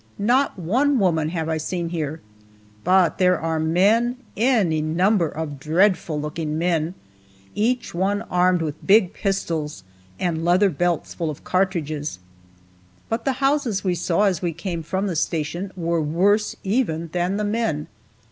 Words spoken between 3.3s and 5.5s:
are men any number